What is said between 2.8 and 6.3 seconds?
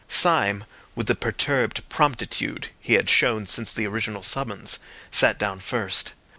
had shown since the original summons, sat down first.